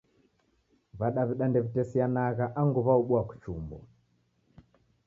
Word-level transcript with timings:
W'adaw'ida 0.99 1.45
ndewitesianagha 1.49 2.45
angu 2.61 2.79
w'aobua 2.87 3.21
kuchumbwa. 3.29 3.79